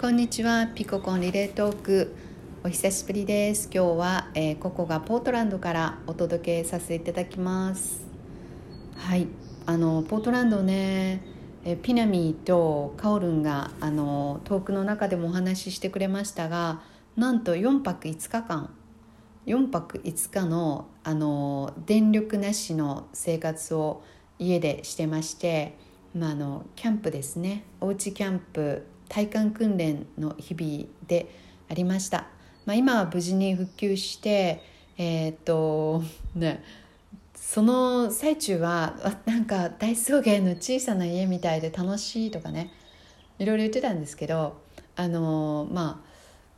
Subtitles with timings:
[0.00, 0.66] こんにちは。
[0.66, 2.14] ピココンリレートーク。
[2.64, 3.68] お久しぶりです。
[3.70, 8.00] 今日は、えー、ここがポートランドからお届けさせていただきます。
[8.96, 9.26] はい。
[9.66, 11.22] あのポートランドね
[11.66, 16.80] えピナミとカオルンがあのトークの中でもお話ししてくれましたが
[17.14, 18.74] なんと4泊5日間。
[19.44, 24.02] 4泊5日のあの電力なしの生活を
[24.38, 25.76] 家でしてまして、
[26.14, 27.64] まあ、あのキャンプですね。
[27.82, 31.28] おうちキャンプ体幹訓練の日々で
[31.68, 32.28] ありました、
[32.64, 34.62] まあ、今は無事に復旧して
[34.96, 36.02] えー、っと
[36.34, 36.64] ね
[37.34, 38.94] その最中は
[39.26, 42.72] なんか大草原の小さな家みたいで楽しいとかね
[43.38, 44.60] いろいろ言ってたんですけど
[44.94, 46.10] あのまあ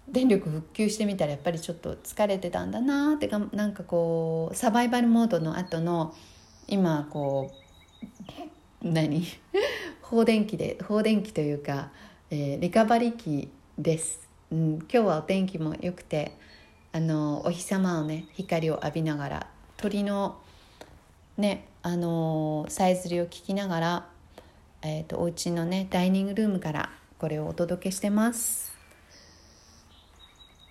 [0.09, 6.15] 電力復旧してみたらやっぱりちょっと疲れてたんだなってかなんかこうサバイバルモードの後の
[6.69, 9.25] 今こう何？
[10.03, 11.91] 放電機で放電機というか、
[12.35, 16.33] えー、リカバリー機です、うん、今日はお天気も良くて
[16.91, 20.41] あのお日様をね光を浴びながら鳥の
[21.37, 24.09] ねあのさえずりを聞きながら、
[24.81, 28.73] えーと、とお家のねダイニングルームからこれをお届けしてます。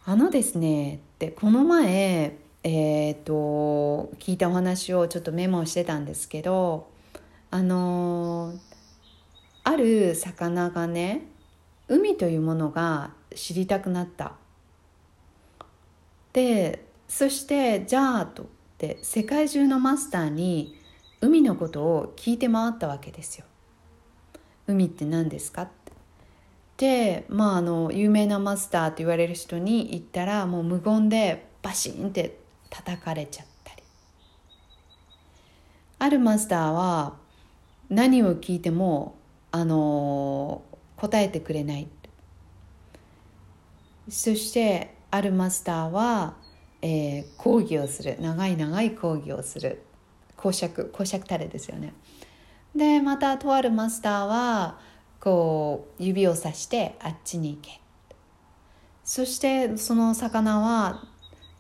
[0.03, 6.88] あのですねでこの前えーと、聞いたお話をちょっとメモしてたんですけど
[7.52, 8.53] あの
[9.63, 11.30] ある魚がね
[11.92, 14.36] 海というものが知りたくなった。
[16.31, 18.45] でそしてじゃあとっ
[18.78, 20.80] て世界中のマスターに
[21.19, 23.45] 海のことを聞いて回ったわけですよ。
[24.67, 25.69] 海って何ですか
[26.78, 33.84] でまああの有名なマスターと言われる人に言ったらもう無言でバシンって叩かれちゃったり。
[36.00, 37.17] あるマスターは
[37.89, 39.17] 何を聞いても
[39.52, 40.62] あの
[41.02, 41.88] 答えてくれない。
[44.07, 46.35] そしてあるマスターは、
[46.83, 48.17] えー、講義をする。
[48.19, 49.81] 長い長い講義をする。
[50.38, 50.91] 講釈。
[50.94, 51.95] 講釈タレですよね。
[52.75, 54.79] でまたとあるマスターは
[55.19, 57.81] こう指をさしてあっちに行け。
[59.03, 61.07] そしてその魚は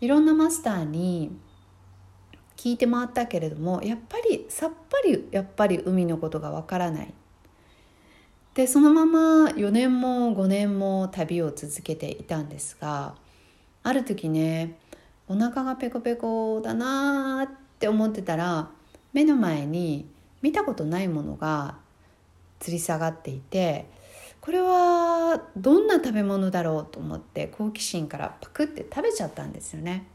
[0.01, 1.35] いろんなマスターに
[2.57, 7.13] 聞いて回ったけれどもやっぱりさっぱりやっぱり海のことがわからない。
[8.53, 13.15] でそのまま4年も5年も旅を続けていたんですが
[13.83, 14.77] ある時ね
[15.27, 18.69] お腹がペコペコだなって思ってたら
[19.13, 20.05] 目の前に
[20.41, 21.77] 見たことないものが
[22.59, 23.85] 吊り下がっていて
[24.41, 30.07] これはどんな食べ物だろうと思って好奇心からパクって食べちゃったんですよね。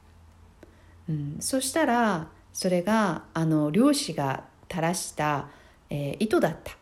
[1.09, 5.49] うん、そしたらそれがあの漁師が垂らした、
[5.91, 6.77] えー、糸だった。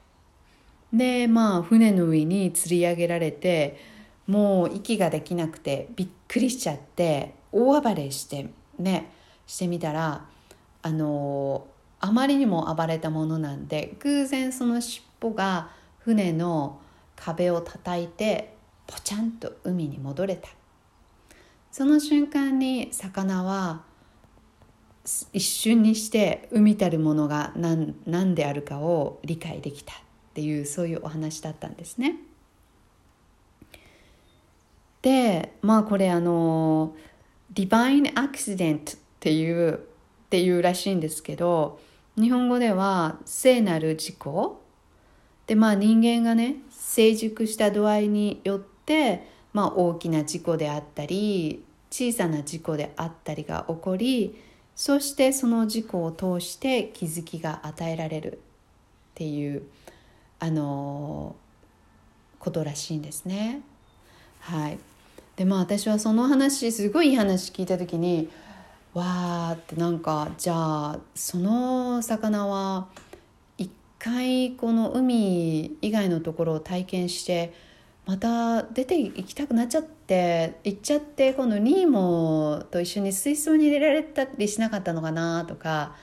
[0.95, 3.77] でまあ船の上に釣り上げられて
[4.27, 9.13] もう息ができなくてびっくりしちゃって大暴れしてね
[9.47, 10.25] してみたら
[10.83, 11.67] あの
[12.01, 16.81] あまりにも暴れたものなんで偶然その尻尾が船の
[17.17, 18.55] 壁を叩いて
[18.87, 20.49] ポチャンと海に戻れた。
[21.71, 23.83] その瞬間に魚は
[25.33, 29.95] 一瞬にして海たるものが何何であるかを理解できた。
[30.35, 32.17] っていうそういうお話だったんですね。
[35.01, 36.97] でまあこれあの
[37.53, 39.79] ディバインアクシデントっていうっ
[40.31, 41.79] ていうらしいんですけど
[42.17, 44.61] 日本語では聖なる事故
[45.47, 54.37] でまあ人間がね成熟した度合いによって、まあ、大きな事故であったり小さな事故であったりが起こり
[54.75, 58.39] そしてその事故を通して気づきが与えられるっ
[59.15, 59.63] ていう
[60.45, 61.35] あの
[62.39, 63.63] ことらしいんですね。
[64.41, 64.79] はい、
[65.37, 68.29] でまあ私はその話すごいいい話聞いた時に
[68.93, 72.89] わーってなんかじゃあその魚は
[73.57, 77.55] 一回この海以外のところを体験して
[78.05, 85.97] また出て行きたくなっちゃって行っちゃって今度ニーモと一緒に水槽に入れられたりしなかったのかなとか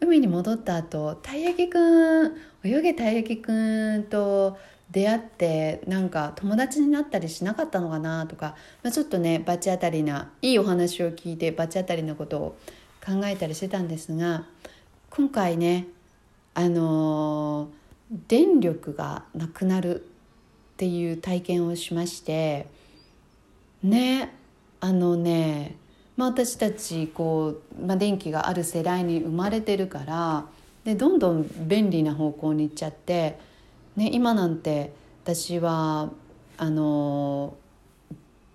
[0.00, 3.52] 海に戻った後たい焼きくん泳げたい焼きく
[3.98, 4.56] んと
[4.90, 12.58] 出会ってなんか友達になったりしなかったのかなとか、まあ、ちょっとね罰当たりないいお話を聞いて罰当たりなことを
[13.04, 14.44] 考えたりしてたんですが
[15.10, 15.86] 今回ね
[16.54, 22.66] あのー、電力がなくなるっていう体験をしまして
[23.82, 24.34] ね
[24.80, 25.76] あのね、
[26.16, 30.44] まあ、私たちこう、まあ、電気がある世代に生まれてるから
[30.84, 33.52] でどんどん便利な方向に行っちゃって。
[33.96, 34.92] ね、今なんて
[35.22, 36.10] 私は
[36.56, 37.54] あの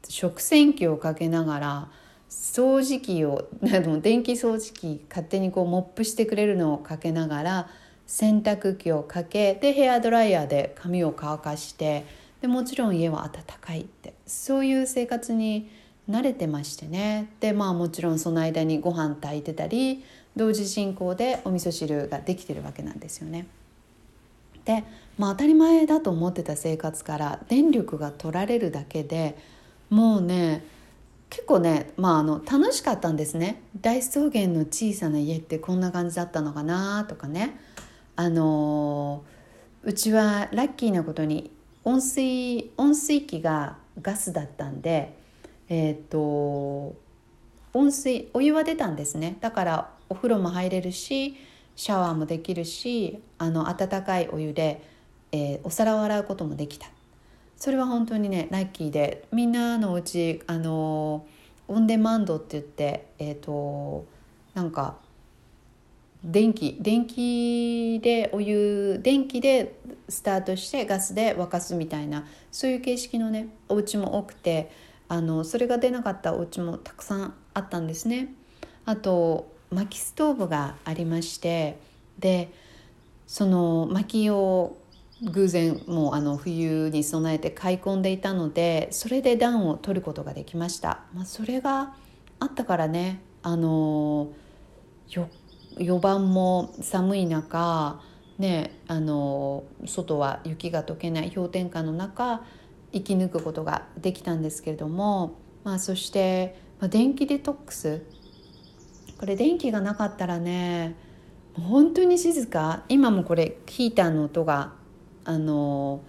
[0.08, 1.88] 食洗機をかけながら
[2.30, 3.48] 掃除機を
[4.02, 7.70] 電気掃除機勝手にこうモップしてくれるのをかけながら
[8.08, 12.06] 洗濯機をかけでヘアドライヤーで髪を乾かして
[12.42, 15.70] でもちろん家は暖かいってそういう生活に
[16.10, 20.04] 慣れてましてねでまあもちろんその間にご飯炊いてたり
[20.38, 23.48] 同時進行でお味噌汁ができてるわけなんですよね。
[24.66, 24.84] で、
[25.18, 29.38] まあ、当たり前だと思ってた生活から電力が取られるだけで
[29.90, 30.64] もうね
[31.30, 33.62] 結構ね、まあ、あの楽しかったんですね。
[33.82, 37.60] 大草原の小さな家ってこんな感じだったのかなとかね。
[38.16, 39.24] あの
[39.84, 41.52] うちはラッキーなことに
[41.84, 45.16] 温水温水器がガスだったんで
[45.70, 46.96] えっ、ー、と
[47.74, 49.38] 温水お湯は出たんですね。
[49.42, 51.36] だからお風呂も入れるし
[51.76, 54.82] シャワーもできるしあの温かいお湯で、
[55.32, 56.88] えー、お皿を洗うこともできた
[57.56, 61.26] それは本当にねラッキーでみんなのうちあの
[61.68, 64.06] オンデマンドって言ってえっ、ー、と
[64.54, 64.96] なんか
[66.24, 69.80] 電気電気でお湯電気で
[70.10, 74.72] スタートしてガスで沸かすみたいなそういう形式のねお家も多くて
[75.10, 78.34] あのそれが出なかったお家もたくさんあったんですね。
[78.86, 81.80] あと薪ストーブがありまして
[82.20, 82.52] で
[83.26, 84.78] その薪を
[85.24, 91.94] 偶然もうあの冬に備えて買い込んでいたのでそれで暖を取ることができました、まあ、それが
[92.40, 94.30] あったからねあの
[95.10, 98.00] 4番も寒い中
[98.38, 102.44] ねあの外は雪が溶けない氷点下の中
[102.94, 108.04] 生き抜くことができたんですけれども、まあ、そして、まあ、電気デトックス
[109.20, 110.96] これ電気がなかったらね
[111.54, 112.84] 本当に静か。
[112.88, 114.74] 今もこれヒーターの音が
[115.26, 116.02] あの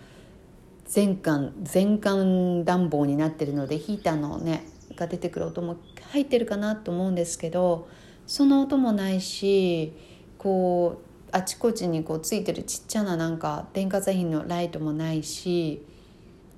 [0.84, 5.76] 全館全館暖房になってるのでヒーターのねが出てくる音も
[6.12, 7.88] 入ってるかなと思うんですけど
[8.26, 9.94] その音もないし
[10.36, 15.82] こうあちこちにこうついてるちっちゃななんか電化製品のライトもないし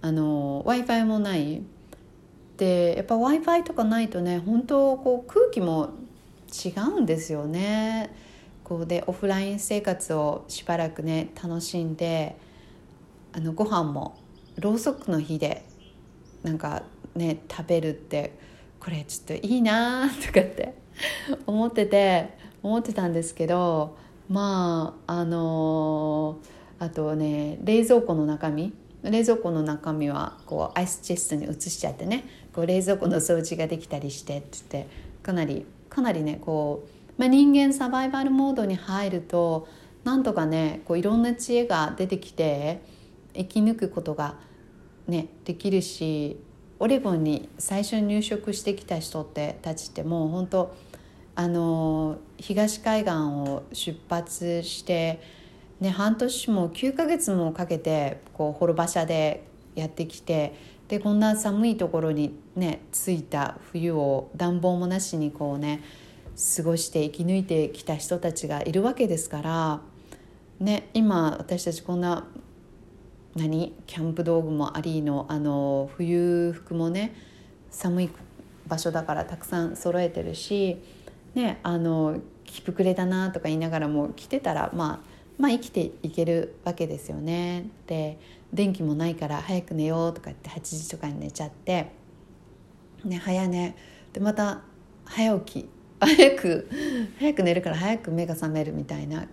[0.02, 1.62] w i f i もない。
[2.56, 5.90] でやっぱ w i f i とかないとね本当こう空気も
[6.64, 8.14] 違うんですよね。
[8.64, 12.36] こうでオフライン生活をしばらくね楽しんで
[13.32, 14.16] あのご飯も
[14.58, 15.64] ろうそくの火で
[16.44, 16.84] なんか
[17.16, 18.38] ね食べるって
[18.78, 20.74] これちょっといいなとかって
[21.46, 22.28] 思ってて
[22.62, 23.96] 思ってたんですけど
[24.28, 28.72] まああのー、あとね冷蔵庫の中身
[29.02, 32.24] 冷蔵庫の中身はこうアイスチェストに移しちゃってね
[32.54, 34.88] こう冷蔵庫の掃除ができたりしてって言って
[35.22, 36.86] かなりかなりねこ
[37.18, 39.68] う、まあ、人間サバイバルモードに入ると
[40.04, 42.80] なんとかねこういろんな知恵が出てきて
[43.34, 44.36] 生き抜くことが、
[45.06, 46.38] ね、できるし
[46.78, 50.74] オレゴンに最初に入植してきた人ってたちってもう本当
[51.34, 55.20] あの東海岸を出発して、
[55.80, 59.44] ね、半年も9ヶ月もかけてこう幌馬車で
[59.74, 60.54] やってきて
[60.90, 65.84] でこんな寒いところにね着いた冬を暖房もなしにこうね
[66.56, 69.80] 過ごして生き抜いてきた人たちがいるわけですから、
[70.58, 72.26] ね、今私たちこんな
[73.36, 77.14] 何キャンプ道具もありのあの冬服もね
[77.70, 78.10] 寒い
[78.66, 80.82] 場所だからたくさん揃えてるし、
[81.36, 85.09] ね、あの着膨れだなとか言いながらも着てたら、まあ、
[85.40, 87.70] まあ生きていけるわけですよね。
[87.86, 88.18] で
[88.52, 91.92] 電気もないから早く寝ようとかって8時とかに寝ちゃって、
[93.04, 93.74] ね、早寝。
[94.12, 94.60] でまた
[95.06, 95.68] 早起き。
[96.00, 96.70] 早く
[97.18, 99.26] 早く寝るから早く目が覚めるみたいな。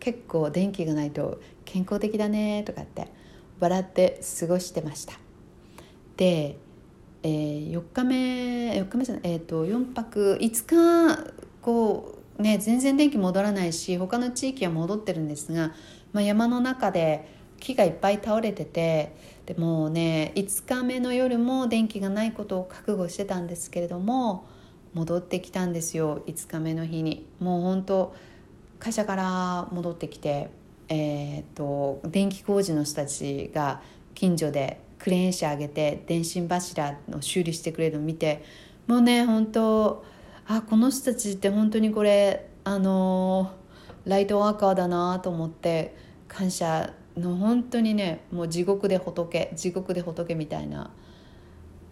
[0.00, 3.08] 結構電気がないと健康的だねとかって
[3.58, 5.12] 笑って過ごしてました。
[6.16, 6.58] で、
[7.22, 15.72] えー、4日目4日目じゃない、えーと、4泊5日こうね全然電気戻らないし他の地域は戻ってるんですが、
[16.12, 17.28] まあ、山の中で
[17.58, 19.14] 木がいっぱい倒れてて
[19.46, 24.46] でもうね5日目の夜も電気がないことを覚悟してたんですけれども
[24.94, 27.26] 戻ってきたんですよ5日目の日に。
[27.38, 28.14] もう本当
[28.78, 30.50] 会社から戻ってきて
[30.90, 33.80] えーと、電気工事の人たちが
[34.14, 38.44] 近所でクレーン車上げて電信柱の修理してくれるのを見て
[38.88, 40.04] もうね本当
[40.52, 43.52] あこの人たちって本当にこれあの
[44.04, 45.94] ライトワーカーだなと思って
[46.26, 50.90] 感謝の本当にねもう地獄で仏地獄で仏みたいな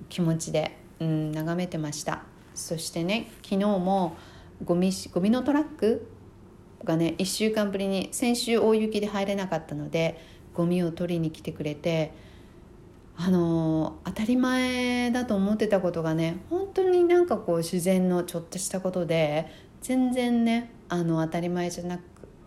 [0.08, 2.24] 気持ちで、うん、眺めてました。
[2.52, 4.16] そしてね昨日も
[4.64, 6.10] ゴミゴミのトラック
[6.82, 10.20] がね1週間ぶりに先週大雪で入れなかったので
[10.54, 12.12] ゴミを取りに来てくれて
[13.20, 22.02] あの当たり前だと思ってたことがね本当になんかこう自然のちょっとしたことで全然ねあの当たり前じゃなく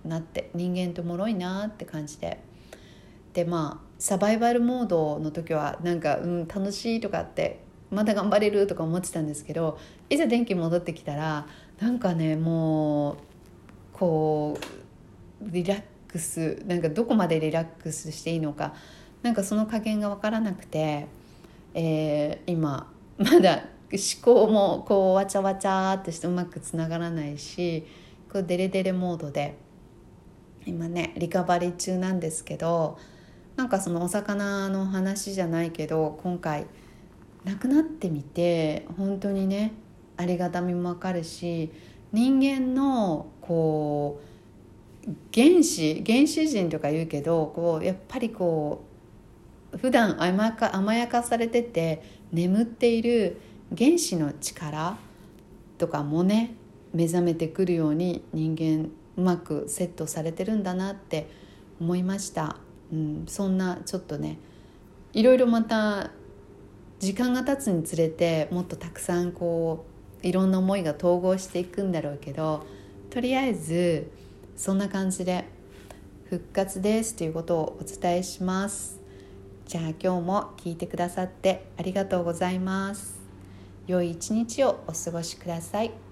[0.06, 2.42] なって人間と脆いなって感じで。
[3.34, 9.78] でまあサバイバルモードの時はなんか、うん、楽しいとかってまだ頑張れるとか思ってたんですけど
[10.10, 11.48] いざ電気戻ってきたら
[11.80, 13.16] なんかねもう
[13.94, 14.58] こ
[15.42, 18.74] うリラックスなんかどこまでリラックスしていいのか
[19.24, 21.08] なんかその加減が分からなくて、
[21.74, 27.86] えー、今 まだ思考もこうわちゃわちゃってしてうまくつながらないし
[28.32, 29.56] こうデレデレモードで
[30.66, 32.98] 今ねリカバリー中なんですけど
[33.56, 36.66] なんかそのお魚の話じゃないけど今回
[37.44, 39.74] 亡くなってみて本当にね
[40.18, 41.72] ありがたみも分かるし
[42.12, 48.90] 人間のこう原始原始人とか言うけどこうやっぱりこう
[49.78, 53.40] 普段甘か甘やかされてて眠っている
[53.78, 54.98] 原始の力
[55.78, 56.56] とかもね
[56.94, 61.30] 目覚めてくるように人間うまくセットされてるんだなって
[61.80, 62.58] 思いました、
[62.92, 64.38] うん、そんなちょっとね
[65.13, 66.12] いろいろまた
[67.00, 69.86] 時間が経つにつれてもっとたくさんこ
[70.24, 72.66] ういろんな思いが統合していくんだろうけど
[73.10, 74.12] とりあえず
[74.56, 75.46] そんな感じで
[76.30, 79.00] 復活ですということをお伝えします。
[79.72, 83.22] じゃあ今日も聞いてくださってありがとうございます
[83.88, 86.11] 良い一日をお過ごしください。